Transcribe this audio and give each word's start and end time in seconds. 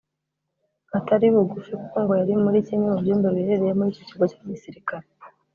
atari 0.97 1.25
bugufi 1.35 1.71
kuko 1.81 1.95
ngo 2.03 2.13
yari 2.19 2.33
muri 2.43 2.57
kimwe 2.67 2.87
mu 2.91 2.97
byumba 3.01 3.27
biherereye 3.35 3.73
muri 3.77 3.89
icyo 3.93 4.03
kigo 4.09 4.25
cya 4.31 4.39
gisirikare 4.51 5.05